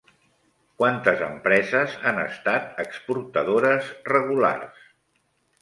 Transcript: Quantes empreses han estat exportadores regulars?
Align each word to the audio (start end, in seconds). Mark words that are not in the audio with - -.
Quantes 0.79 1.19
empreses 1.25 1.93
han 2.13 2.21
estat 2.23 2.83
exportadores 2.85 3.93
regulars? 4.15 4.85